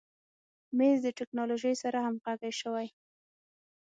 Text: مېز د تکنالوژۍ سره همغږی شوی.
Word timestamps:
مېز 0.77 0.97
د 1.05 1.07
تکنالوژۍ 1.19 1.75
سره 1.83 1.97
همغږی 2.05 2.51
شوی. 2.61 2.87